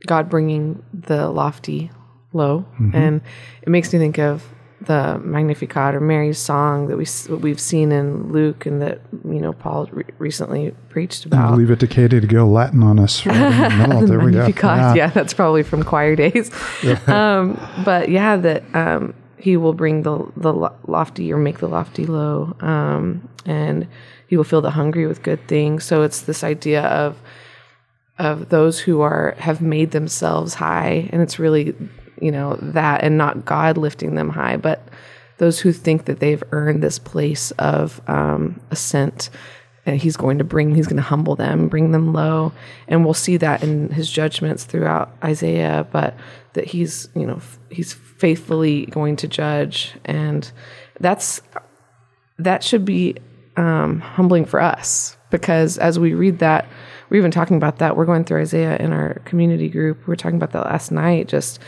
God 0.08 0.30
bringing 0.30 0.84
the 0.94 1.30
lofty 1.30 1.92
low, 2.34 2.66
and 2.94 3.22
it 3.62 3.70
makes 3.70 3.92
me 3.92 4.00
think 4.00 4.18
of 4.18 4.44
the 4.82 5.20
Magnificat 5.24 5.94
or 5.94 6.00
Mary's 6.00 6.40
song 6.40 6.88
that 6.88 6.98
we 6.98 7.06
we've 7.36 7.60
seen 7.60 7.92
in 7.92 8.32
Luke 8.32 8.66
and 8.66 8.82
that 8.82 9.00
you 9.24 9.40
know 9.40 9.54
Paul 9.54 9.88
re- 9.92 10.04
recently 10.18 10.74
preached 10.90 11.26
about. 11.26 11.58
leave 11.58 11.70
it 11.70 11.80
to 11.82 11.88
Katie 11.88 12.20
to 12.20 12.28
go 12.28 12.48
Latin 12.48 12.82
on 12.82 13.00
us. 13.00 13.26
Right 13.26 13.36
the 13.70 14.06
there 14.08 14.20
we 14.20 14.32
go. 14.32 14.40
Magnificat. 14.40 14.96
Yeah. 14.96 15.08
that's 15.08 15.34
probably 15.34 15.64
from 15.64 15.84
choir 15.84 16.16
days. 16.16 16.52
um, 17.08 17.60
but 17.86 18.10
yeah, 18.10 18.38
that 18.38 18.64
um, 18.76 19.14
he 19.38 19.56
will 19.56 19.74
bring 19.74 20.02
the 20.02 20.32
the 20.36 20.52
lo- 20.52 20.76
lofty 20.88 21.32
or 21.32 21.38
make 21.38 21.60
the 21.60 21.70
lofty 21.70 22.06
low, 22.06 22.56
um, 22.62 23.28
and 23.46 23.88
he 24.28 24.36
will 24.36 24.44
fill 24.44 24.62
the 24.62 24.72
hungry 24.72 25.06
with 25.06 25.22
good 25.22 25.48
things. 25.48 25.84
So 25.84 26.02
it's 26.02 26.22
this 26.22 26.44
idea 26.44 26.82
of 26.84 27.18
of 28.18 28.50
those 28.50 28.80
who 28.80 29.02
are 29.02 29.36
have 29.38 29.62
made 29.62 29.92
themselves 29.92 30.56
high, 30.56 31.08
and 31.12 31.22
it's 31.22 31.38
really 31.38 31.76
you 32.22 32.32
know 32.32 32.58
that, 32.62 33.04
and 33.04 33.18
not 33.18 33.46
God 33.46 33.78
lifting 33.78 34.16
them 34.16 34.30
high, 34.30 34.58
but 34.58 34.88
those 35.38 35.60
who 35.60 35.72
think 35.74 36.06
that 36.06 36.20
they've 36.20 36.44
earned 36.52 36.84
this 36.84 37.00
place 37.00 37.52
of 37.52 38.00
um, 38.08 38.62
ascent 38.70 39.32
and 39.86 40.00
he's 40.00 40.16
going 40.16 40.38
to 40.38 40.44
bring 40.44 40.76
he's 40.76 40.86
going 40.86 40.98
to 40.98 41.02
humble 41.02 41.36
them 41.36 41.68
bring 41.68 41.92
them 41.92 42.14
low. 42.14 42.52
And 42.88 43.04
we'll 43.04 43.16
see 43.16 43.38
that 43.38 43.64
in 43.64 43.90
his 43.90 44.10
judgments 44.12 44.66
throughout 44.66 45.16
isaiah 45.24 45.88
but 45.92 46.16
that 46.54 46.66
he's 46.66 47.10
you 47.16 47.26
know 47.26 47.42
he's 47.70 47.94
faithfully 47.94 48.86
going 48.88 49.16
to 49.18 49.28
judge. 49.28 49.94
And 50.06 50.50
that's 51.00 51.42
that 52.38 52.64
should 52.64 52.86
be 52.86 53.16
um, 53.58 54.00
humbling 54.00 54.46
for 54.46 54.62
us 54.62 55.18
because 55.32 55.80
as 55.80 55.98
we 55.98 56.14
read 56.14 56.38
that 56.40 56.68
we're 57.10 57.18
even 57.18 57.32
talking 57.32 57.58
about 57.58 57.80
that. 57.80 57.98
We're 57.98 58.06
going 58.06 58.24
through 58.24 58.42
isaiah 58.42 58.78
in 58.78 58.94
our 58.94 59.16
community 59.26 59.68
group. 59.68 59.98
We 60.00 60.12
we're 60.12 60.16
talking 60.16 60.38
about 60.38 60.54
that 60.54 60.66
last 60.66 60.92
night 60.92 61.28
just 61.28 61.60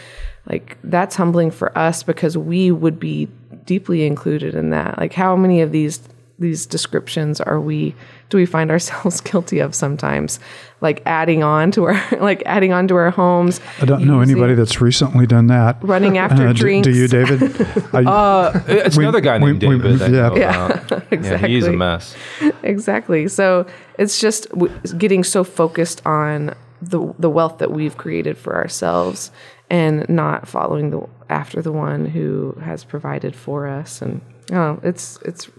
like 0.50 0.78
that's 0.84 1.16
humbling 1.16 1.52
for 1.52 1.76
us 1.78 2.04
because 2.04 2.38
we 2.38 2.72
would 2.72 3.00
be 3.00 3.28
deeply 3.66 4.06
included 4.06 4.56
in 4.56 4.72
that 4.72 4.98
like 4.98 5.14
how 5.14 5.36
many 5.36 5.62
of 5.62 5.72
these 5.72 6.02
these 6.40 6.66
descriptions 6.66 7.40
are 7.40 7.62
we 7.62 7.96
do 8.30 8.38
we 8.38 8.46
find 8.46 8.70
ourselves 8.76 9.22
guilty 9.22 9.60
of 9.60 9.74
sometimes 9.74 10.40
like 10.82 11.02
adding 11.06 11.44
on 11.44 11.72
to 11.72 11.86
our 11.86 12.02
like 12.20 12.44
adding 12.46 12.74
on 12.74 12.88
to 12.90 12.96
our 12.96 13.12
homes 13.12 13.62
I 13.80 13.86
don't 13.86 14.04
know 14.06 14.20
anybody 14.20 14.54
that's 14.56 14.82
recently 14.82 15.26
done 15.28 15.48
that. 15.48 15.78
running 15.82 16.18
after 16.18 16.48
Uh, 16.48 16.54
do- 16.54 16.60
drinks 16.60 16.88
Do, 16.88 16.94
you, 16.94 17.08
David? 17.08 17.42
I, 17.94 18.52
It's 18.68 18.98
We- 18.98 19.04
another 19.06 19.22
guy 19.22 19.38
we- 19.40 19.52
named 19.54 19.64
we- 19.64 19.78
David. 19.78 20.00
that 20.00 20.12
I 20.12 20.16
yeah. 20.16 20.28
know 20.30 20.36
Yeah, 20.36 20.66
about. 20.74 21.04
Yeah, 21.12 21.38
he's 21.48 21.66
a 21.68 21.72
exactly. 21.72 21.76
mess. 21.78 22.16
exactly. 22.64 23.28
So 23.30 23.66
it's 23.98 24.20
just 24.20 24.50
w- 24.50 24.74
getting 24.98 25.24
so 25.24 25.44
focused 25.46 26.02
on 26.06 26.54
the 26.82 27.14
the 27.18 27.30
wealth 27.30 27.60
that 27.60 27.72
we've 27.72 27.96
created 27.96 28.38
for 28.38 28.56
ourselves 28.56 29.32
and 29.70 30.08
not 30.10 30.48
following 30.48 30.90
the 30.90 31.08
after 31.30 31.62
the 31.62 31.72
one 31.72 32.06
who 32.06 32.58
has 32.62 32.84
provided 32.84 33.36
for 33.36 33.68
us. 33.68 34.02
And 34.02 34.22
oh, 34.52 34.80
it's 34.84 35.18
it's 35.24 35.50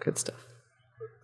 good 0.00 0.18
stuff. 0.18 0.46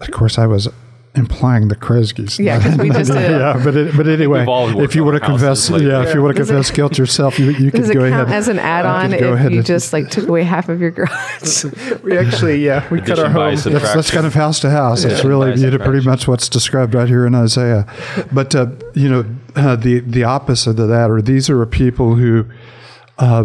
of 0.01 0.11
course, 0.11 0.39
I 0.39 0.47
was 0.47 0.69
implying 1.17 1.69
the 1.69 1.77
Kresges. 1.77 2.39
Yeah, 2.45 2.61
'cause 2.61 2.77
we 2.77 2.91
just 2.91 3.13
did. 3.13 3.31
yeah, 3.41 3.61
but 3.63 3.77
it, 3.77 3.97
but 3.97 4.09
anyway, 4.09 4.41
We've 4.41 4.49
all 4.49 4.67
worked 4.67 4.81
if 4.81 4.95
you 4.97 5.03
on 5.03 5.13
want 5.13 5.23
to 5.23 5.27
confess, 5.29 5.71
lately. 5.71 5.87
yeah, 5.89 6.03
if 6.03 6.13
you 6.15 6.21
want 6.23 6.35
to 6.35 6.43
Does 6.43 6.51
it- 6.51 6.55
confess 6.55 6.71
guilt 6.73 6.99
yourself, 6.99 7.39
you 7.39 7.51
you 7.51 7.71
Does 7.71 7.87
could 7.87 7.95
go 7.95 8.09
count 8.11 8.23
ahead. 8.29 8.37
as 8.37 8.49
an 8.49 8.59
add-on 8.59 9.11
could 9.11 9.21
go 9.21 9.29
if 9.33 9.39
ahead 9.39 9.53
you 9.53 9.59
and- 9.59 9.67
just 9.67 9.93
like 9.93 10.11
took 10.11 10.29
away 10.29 10.43
half 10.43 10.69
of 10.69 10.81
your 10.81 10.91
garage? 10.91 11.65
We 12.03 12.19
actually, 12.19 12.65
yeah, 12.65 12.87
we 12.91 13.01
cut 13.01 13.19
our 13.19 13.27
Addition 13.27 13.73
home. 13.73 13.73
That's, 13.81 13.95
that's 13.95 14.11
kind 14.11 14.27
of 14.27 14.35
house 14.35 14.59
to 14.61 14.71
house. 14.71 15.05
It's 15.05 15.23
Yeah. 15.23 15.29
really 15.29 15.55
you 15.61 15.71
know, 15.71 15.79
pretty 15.79 16.05
much 16.07 16.27
what's 16.29 16.49
described 16.49 16.95
right 16.95 17.09
here 17.09 17.27
in 17.27 17.35
Isaiah. 17.35 17.87
But 18.33 18.55
uh, 18.55 18.67
you 18.95 19.09
know, 19.09 19.25
uh, 19.57 19.77
the 19.77 20.01
the 20.01 20.25
opposite 20.25 20.79
of 20.81 20.89
that, 20.89 21.11
or 21.11 21.23
these 21.23 21.49
are 21.49 21.65
people 21.67 22.17
who 22.17 22.45
uh, 23.19 23.45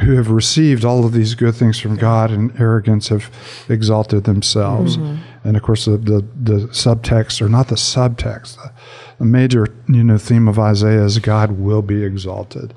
who 0.00 0.16
have 0.16 0.30
received 0.30 0.84
all 0.84 1.04
of 1.04 1.12
these 1.12 1.34
good 1.34 1.54
things 1.54 1.78
from 1.78 1.96
God 1.96 2.30
and 2.30 2.58
arrogance 2.58 3.08
have 3.08 3.30
exalted 3.68 4.24
themselves. 4.24 4.96
And 5.44 5.56
of 5.56 5.62
course, 5.62 5.84
the, 5.84 5.98
the 5.98 6.24
the 6.40 6.66
subtext, 6.68 7.42
or 7.42 7.48
not 7.48 7.68
the 7.68 7.74
subtext, 7.74 8.56
the, 8.56 8.72
the 9.18 9.24
major 9.24 9.66
you 9.88 10.02
know 10.02 10.18
theme 10.18 10.48
of 10.48 10.58
Isaiah 10.58 11.04
is 11.04 11.18
God 11.18 11.52
will 11.52 11.82
be 11.82 12.02
exalted 12.04 12.74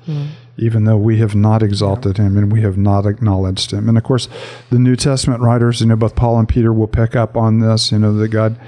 even 0.58 0.84
though 0.84 0.96
we 0.96 1.18
have 1.18 1.34
not 1.34 1.62
exalted 1.62 2.16
him 2.16 2.36
and 2.38 2.50
we 2.50 2.62
have 2.62 2.78
not 2.78 3.04
acknowledged 3.04 3.72
him. 3.72 3.88
And 3.90 3.98
of 3.98 4.04
course, 4.04 4.26
the 4.70 4.78
New 4.78 4.96
Testament 4.96 5.42
writers, 5.42 5.82
you 5.82 5.86
know, 5.86 5.96
both 5.96 6.16
Paul 6.16 6.38
and 6.38 6.48
Peter 6.48 6.72
will 6.72 6.86
pick 6.86 7.14
up 7.14 7.36
on 7.36 7.60
this, 7.60 7.92
you 7.92 7.98
know, 7.98 8.14
that 8.16 8.28
God, 8.28 8.58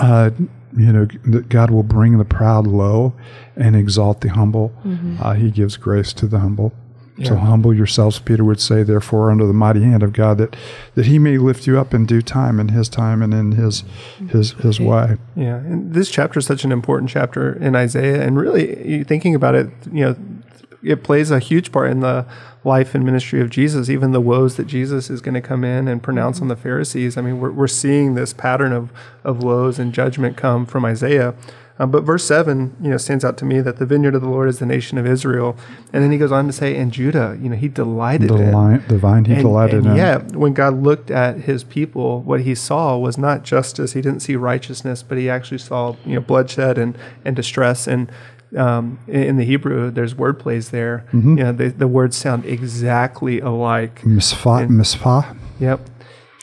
uh, 0.00 0.30
you 0.76 0.92
know, 0.92 1.06
that 1.26 1.48
God 1.48 1.70
will 1.70 1.84
bring 1.84 2.18
the 2.18 2.24
proud 2.24 2.66
low 2.66 3.14
and 3.54 3.76
exalt 3.76 4.20
the 4.20 4.30
humble. 4.30 4.72
Uh, 5.20 5.34
he 5.34 5.50
gives 5.52 5.76
grace 5.76 6.12
to 6.14 6.26
the 6.26 6.40
humble. 6.40 6.72
So 7.24 7.36
humble 7.36 7.74
yourselves, 7.74 8.18
Peter 8.20 8.44
would 8.44 8.60
say, 8.60 8.84
therefore, 8.84 9.30
under 9.30 9.46
the 9.46 9.52
mighty 9.52 9.82
hand 9.82 10.02
of 10.04 10.12
God, 10.12 10.38
that, 10.38 10.56
that 10.94 11.06
he 11.06 11.18
may 11.18 11.36
lift 11.36 11.66
you 11.66 11.78
up 11.78 11.92
in 11.92 12.06
due 12.06 12.22
time, 12.22 12.60
in 12.60 12.68
his 12.68 12.88
time 12.88 13.22
and 13.22 13.34
in 13.34 13.52
his 13.52 13.82
his 14.30 14.52
his 14.52 14.78
way. 14.78 15.16
Yeah, 15.34 15.56
and 15.56 15.92
this 15.92 16.10
chapter 16.10 16.38
is 16.38 16.46
such 16.46 16.64
an 16.64 16.70
important 16.70 17.10
chapter 17.10 17.52
in 17.52 17.74
Isaiah, 17.74 18.22
and 18.22 18.38
really, 18.38 18.88
you 18.88 19.04
thinking 19.04 19.34
about 19.34 19.56
it, 19.56 19.68
you 19.90 20.04
know, 20.04 20.16
it 20.82 21.02
plays 21.02 21.30
a 21.30 21.40
huge 21.40 21.72
part 21.72 21.90
in 21.90 22.00
the 22.00 22.24
life 22.62 22.94
and 22.94 23.04
ministry 23.04 23.40
of 23.40 23.50
Jesus. 23.50 23.90
Even 23.90 24.12
the 24.12 24.20
woes 24.20 24.56
that 24.56 24.66
Jesus 24.66 25.10
is 25.10 25.20
going 25.20 25.34
to 25.34 25.40
come 25.40 25.64
in 25.64 25.88
and 25.88 26.02
pronounce 26.02 26.40
on 26.40 26.48
the 26.48 26.56
Pharisees. 26.56 27.16
I 27.16 27.20
mean, 27.20 27.40
we're 27.40 27.50
we're 27.50 27.66
seeing 27.66 28.14
this 28.14 28.32
pattern 28.32 28.72
of 28.72 28.92
of 29.24 29.42
woes 29.42 29.78
and 29.78 29.92
judgment 29.92 30.36
come 30.36 30.66
from 30.66 30.84
Isaiah. 30.84 31.34
Uh, 31.78 31.86
but 31.86 32.02
verse 32.02 32.24
seven, 32.24 32.74
you 32.82 32.90
know, 32.90 32.96
stands 32.96 33.24
out 33.24 33.36
to 33.38 33.44
me 33.44 33.60
that 33.60 33.76
the 33.76 33.86
vineyard 33.86 34.14
of 34.16 34.20
the 34.22 34.28
Lord 34.28 34.48
is 34.48 34.58
the 34.58 34.66
nation 34.66 34.98
of 34.98 35.06
Israel, 35.06 35.56
and 35.92 36.02
then 36.02 36.10
he 36.10 36.18
goes 36.18 36.32
on 36.32 36.46
to 36.46 36.52
say, 36.52 36.76
"And 36.76 36.90
Judah, 36.92 37.38
you 37.40 37.48
know, 37.48 37.56
he 37.56 37.68
delighted 37.68 38.30
The, 38.30 38.34
in." 38.36 38.52
line, 38.52 38.84
the 38.88 38.98
vine 38.98 39.24
he 39.26 39.34
and, 39.34 39.42
delighted 39.42 39.84
and 39.84 39.86
in. 39.92 39.96
Yeah, 39.96 40.18
when 40.36 40.54
God 40.54 40.82
looked 40.82 41.10
at 41.10 41.42
his 41.42 41.62
people, 41.62 42.22
what 42.22 42.40
he 42.40 42.54
saw 42.54 42.96
was 42.98 43.16
not 43.16 43.44
justice. 43.44 43.92
He 43.92 44.00
didn't 44.00 44.20
see 44.20 44.34
righteousness, 44.34 45.02
but 45.02 45.18
he 45.18 45.30
actually 45.30 45.58
saw 45.58 45.94
you 46.04 46.14
know 46.16 46.20
bloodshed 46.20 46.78
and, 46.78 46.98
and 47.24 47.36
distress. 47.36 47.86
And 47.86 48.10
um, 48.56 48.98
in, 49.06 49.22
in 49.22 49.36
the 49.36 49.44
Hebrew, 49.44 49.90
there's 49.90 50.14
word 50.16 50.38
plays 50.40 50.70
there. 50.70 51.04
Mm-hmm. 51.12 51.38
You 51.38 51.44
know, 51.44 51.52
the, 51.52 51.68
the 51.68 51.86
words 51.86 52.16
sound 52.16 52.44
exactly 52.44 53.38
alike. 53.40 54.00
Misfah, 54.02 54.62
And- 54.62 54.70
misfah, 54.72 55.36
Yep. 55.60 55.80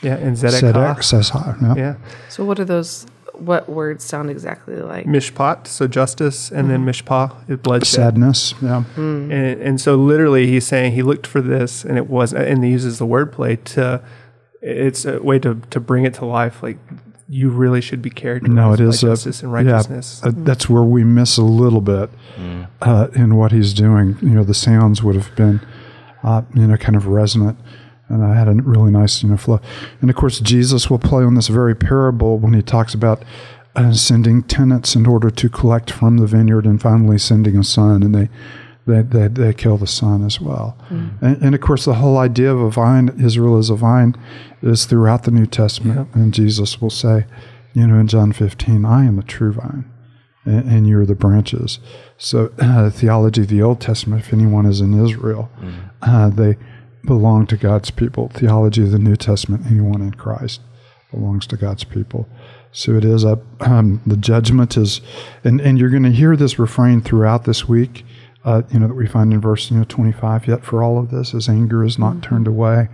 Yeah, 0.02 0.14
and 0.16 0.36
sedek, 0.36 0.60
Zedekah. 0.60 1.00
sesah, 1.00 1.60
yeah. 1.62 1.74
Yeah. 1.76 1.94
so 2.28 2.44
what 2.44 2.60
are 2.60 2.64
those? 2.66 3.06
What 3.38 3.68
words 3.68 4.04
sound 4.04 4.30
exactly 4.30 4.76
like? 4.76 5.06
Mishpat, 5.06 5.66
so 5.66 5.86
justice, 5.86 6.50
and 6.50 6.70
then 6.70 6.84
mishpah 6.84 7.32
is 7.48 7.58
bloodshed. 7.58 7.94
sadness. 7.94 8.54
Yeah, 8.62 8.84
And, 8.96 9.32
and 9.32 9.80
so 9.80 9.96
literally 9.96 10.46
he's 10.46 10.66
saying 10.66 10.92
he 10.92 11.02
looked 11.02 11.26
for 11.26 11.40
this 11.40 11.84
and 11.84 11.96
it 11.98 12.08
was 12.08 12.32
and 12.32 12.64
he 12.64 12.70
uses 12.70 12.98
the 12.98 13.06
wordplay 13.06 13.62
to 13.74 14.02
it's 14.62 15.04
a 15.04 15.22
way 15.22 15.38
to, 15.38 15.60
to 15.70 15.78
bring 15.78 16.04
it 16.04 16.14
to 16.14 16.24
life 16.24 16.62
like 16.62 16.78
you 17.28 17.50
really 17.50 17.80
should 17.80 18.00
be 18.02 18.10
characterized 18.10 18.54
no, 18.54 18.72
it 18.72 18.80
is 18.80 19.02
by 19.02 19.08
justice 19.08 19.42
and 19.42 19.50
yeah, 19.52 19.72
righteousness. 19.72 20.22
uh, 20.24 20.30
that's 20.34 20.68
where 20.68 20.82
we 20.82 21.04
miss 21.04 21.36
a 21.36 21.42
little 21.42 21.80
bit 21.80 22.08
uh, 22.82 23.08
in 23.14 23.34
what 23.36 23.50
he's 23.52 23.74
doing. 23.74 24.16
You 24.22 24.30
know, 24.30 24.44
the 24.44 24.54
sounds 24.54 25.02
would 25.02 25.16
have 25.16 25.34
been, 25.34 25.60
uh, 26.22 26.42
you 26.54 26.66
know, 26.68 26.76
kind 26.76 26.94
of 26.94 27.06
resonant, 27.08 27.58
and 28.08 28.24
I 28.24 28.34
had 28.34 28.48
a 28.48 28.52
really 28.52 28.90
nice, 28.90 29.22
you 29.22 29.28
know, 29.28 29.36
flow. 29.36 29.60
And 30.00 30.10
of 30.10 30.16
course, 30.16 30.40
Jesus 30.40 30.88
will 30.88 30.98
play 30.98 31.24
on 31.24 31.34
this 31.34 31.48
very 31.48 31.74
parable 31.74 32.38
when 32.38 32.54
he 32.54 32.62
talks 32.62 32.94
about. 32.94 33.24
Uh, 33.74 33.92
sending 33.92 34.42
tenants 34.42 34.96
in 34.96 35.04
order 35.04 35.28
to 35.28 35.50
collect 35.50 35.90
from 35.90 36.16
the 36.16 36.26
vineyard, 36.26 36.64
and 36.64 36.80
finally 36.80 37.18
sending 37.18 37.58
a 37.58 37.62
son, 37.62 38.02
and 38.02 38.14
they 38.14 38.30
they, 38.86 39.02
they, 39.02 39.28
they 39.28 39.52
kill 39.52 39.76
the 39.76 39.86
son 39.86 40.24
as 40.24 40.40
well. 40.40 40.78
And, 41.20 41.42
and 41.42 41.54
of 41.54 41.60
course, 41.60 41.84
the 41.84 41.94
whole 41.94 42.18
idea 42.18 42.52
of 42.52 42.60
a 42.60 42.70
vine, 42.70 43.14
Israel 43.22 43.58
as 43.58 43.68
a 43.68 43.74
vine, 43.74 44.14
is 44.62 44.84
throughout 44.86 45.24
the 45.24 45.30
New 45.30 45.46
Testament. 45.46 46.08
And 46.14 46.32
Jesus 46.32 46.80
will 46.80 46.90
say, 46.90 47.26
you 47.74 47.86
know, 47.86 47.98
in 47.98 48.06
John 48.06 48.32
15, 48.32 48.84
I 48.84 49.04
am 49.04 49.16
the 49.16 49.22
true 49.22 49.52
vine, 49.52 49.90
and, 50.44 50.70
and 50.70 50.88
you're 50.88 51.04
the 51.04 51.14
branches. 51.14 51.78
So, 52.16 52.52
uh, 52.58 52.90
theology 52.90 53.42
of 53.42 53.48
the 53.48 53.60
Old 53.60 53.80
Testament, 53.80 54.24
if 54.24 54.32
anyone 54.32 54.66
is 54.66 54.80
in 54.80 55.04
Israel, 55.04 55.50
uh, 56.02 56.30
they 56.30 56.56
belong 57.06 57.46
to 57.46 57.56
God's 57.56 57.90
people. 57.90 58.28
Theology 58.28 58.82
of 58.82 58.90
the 58.90 58.98
New 58.98 59.16
Testament, 59.16 59.66
anyone 59.66 60.02
in 60.02 60.12
Christ 60.12 60.60
belongs 61.10 61.46
to 61.48 61.56
God's 61.56 61.84
people. 61.84 62.28
So 62.72 62.92
it 62.92 63.04
is 63.04 63.24
a 63.24 63.40
um, 63.60 64.02
the 64.06 64.16
judgment 64.16 64.76
is, 64.76 65.00
and 65.44 65.60
and 65.60 65.78
you're 65.78 65.90
going 65.90 66.02
to 66.02 66.10
hear 66.10 66.36
this 66.36 66.58
refrain 66.58 67.00
throughout 67.00 67.44
this 67.44 67.66
week. 67.66 68.04
Uh, 68.44 68.62
you 68.70 68.78
know 68.78 68.88
that 68.88 68.94
we 68.94 69.06
find 69.06 69.32
in 69.32 69.40
verse 69.40 69.70
you 69.70 69.78
know 69.78 69.84
25. 69.84 70.46
Yet 70.46 70.64
for 70.64 70.82
all 70.82 70.98
of 70.98 71.10
this, 71.10 71.30
his 71.30 71.48
anger 71.48 71.84
is 71.84 71.98
not 71.98 72.22
turned 72.22 72.46
away. 72.46 72.88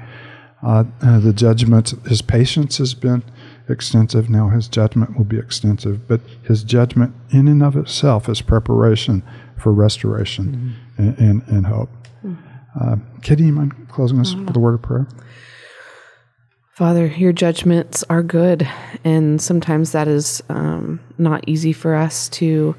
Uh, 0.62 0.84
uh, 1.02 1.18
the 1.18 1.32
judgment, 1.32 1.92
his 2.06 2.22
patience 2.22 2.78
has 2.78 2.94
been 2.94 3.24
extensive. 3.68 4.30
Now 4.30 4.50
his 4.50 4.68
judgment 4.68 5.18
will 5.18 5.24
be 5.24 5.38
extensive, 5.38 6.06
but 6.06 6.20
his 6.44 6.62
judgment 6.62 7.14
in 7.30 7.48
and 7.48 7.62
of 7.62 7.76
itself 7.76 8.28
is 8.28 8.40
preparation 8.40 9.24
for 9.58 9.72
restoration. 9.72 10.76
and, 10.96 11.18
and, 11.18 11.42
and 11.48 11.66
hope. 11.66 11.90
Uh, 12.78 12.96
Katie, 13.22 13.44
you 13.44 13.52
mind 13.52 13.88
closing 13.88 14.18
us 14.20 14.34
with 14.34 14.56
a 14.56 14.60
word 14.60 14.74
of 14.74 14.82
prayer? 14.82 15.06
Father, 16.74 17.06
your 17.06 17.32
judgments 17.32 18.02
are 18.08 18.22
good, 18.22 18.66
and 19.04 19.40
sometimes 19.42 19.92
that 19.92 20.08
is 20.08 20.42
um, 20.48 21.00
not 21.18 21.44
easy 21.46 21.72
for 21.72 21.94
us 21.94 22.30
to 22.30 22.74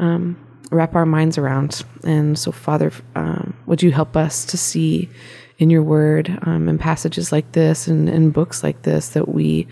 um, 0.00 0.36
wrap 0.72 0.96
our 0.96 1.06
minds 1.06 1.38
around. 1.38 1.84
And 2.02 2.36
so, 2.36 2.50
Father, 2.50 2.90
um, 3.14 3.56
would 3.66 3.82
you 3.82 3.92
help 3.92 4.16
us 4.16 4.44
to 4.46 4.56
see 4.56 5.08
in 5.58 5.70
your 5.70 5.82
word 5.82 6.36
um, 6.42 6.68
in 6.68 6.76
passages 6.76 7.30
like 7.30 7.52
this 7.52 7.86
and 7.86 8.08
in 8.08 8.30
books 8.30 8.64
like 8.64 8.82
this 8.82 9.10
that 9.10 9.28
we 9.28 9.68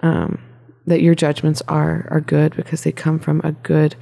um, 0.00 0.40
that 0.86 1.02
your 1.02 1.14
judgments 1.14 1.62
are 1.68 2.08
are 2.10 2.20
good 2.20 2.56
because 2.56 2.82
they 2.82 2.92
come 2.92 3.18
from 3.18 3.40
a 3.44 3.52
good 3.52 3.94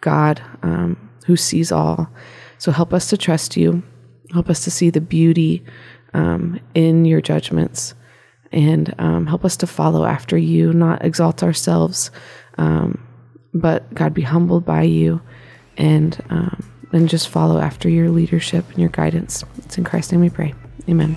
God 0.00 0.42
um, 0.62 1.10
who 1.26 1.36
sees 1.36 1.70
all. 1.70 2.10
So 2.58 2.72
help 2.72 2.92
us 2.92 3.08
to 3.10 3.16
trust 3.16 3.56
you. 3.56 3.82
Help 4.32 4.48
us 4.48 4.64
to 4.64 4.70
see 4.70 4.90
the 4.90 5.00
beauty 5.00 5.64
in 6.74 7.04
your 7.04 7.20
judgments 7.20 7.94
and 8.52 8.94
um, 8.98 9.26
help 9.26 9.44
us 9.44 9.56
to 9.58 9.66
follow 9.66 10.04
after 10.04 10.36
you, 10.36 10.72
not 10.72 11.04
exalt 11.04 11.42
ourselves, 11.42 12.10
um, 12.58 13.06
but 13.54 13.92
God 13.94 14.12
be 14.14 14.22
humbled 14.22 14.64
by 14.64 14.82
you, 14.82 15.20
and 15.76 16.20
um, 16.30 16.64
and 16.92 17.08
just 17.08 17.28
follow 17.28 17.60
after 17.60 17.88
your 17.88 18.10
leadership 18.10 18.68
and 18.70 18.78
your 18.78 18.88
guidance. 18.90 19.44
It's 19.58 19.78
in 19.78 19.84
Christ's 19.84 20.12
name 20.12 20.20
we 20.20 20.30
pray. 20.30 20.54
Amen. 20.88 21.16